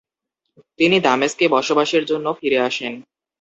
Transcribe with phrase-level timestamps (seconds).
[0.79, 2.93] তিনি দামেস্কে বসবাসের জন্য ফিরে আসেন।